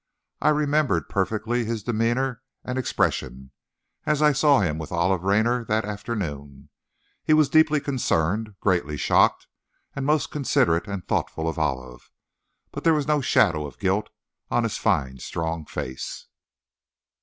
[0.41, 3.51] I remembered perfectly his demeanor and expression,
[4.03, 6.69] as I saw him, with Olive Raynor that afternoon.
[7.23, 9.45] He was deeply concerned, greatly shocked,
[9.95, 12.09] and most considerate and thoughtful of Olive,
[12.71, 14.09] but there was no shadow of guilt
[14.49, 16.25] on his fine, strong face.